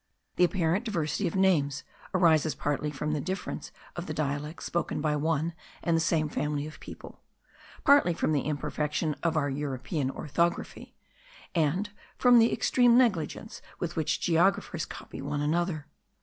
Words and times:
The 0.37 0.43
apparent 0.43 0.83
diversity 0.83 1.27
of 1.27 1.35
names 1.35 1.83
arises 2.11 2.55
partly 2.55 2.89
from 2.89 3.11
the 3.13 3.21
difference 3.21 3.71
of 3.95 4.07
the 4.07 4.15
dialects 4.15 4.65
spoken 4.65 4.99
by 4.99 5.15
one 5.15 5.53
and 5.83 5.95
the 5.95 6.01
same 6.01 6.27
family 6.27 6.65
of 6.65 6.79
people, 6.79 7.21
partly 7.83 8.15
from 8.15 8.31
the 8.31 8.41
imperfection 8.43 9.15
of 9.21 9.37
our 9.37 9.47
European 9.47 10.09
orthography, 10.09 10.95
and 11.53 11.91
from 12.17 12.39
the 12.39 12.51
extreme 12.51 12.97
negligence 12.97 13.61
with 13.77 13.95
which 13.95 14.19
geographers 14.19 14.85
copy 14.87 15.21
one 15.21 15.39
another. 15.43 15.85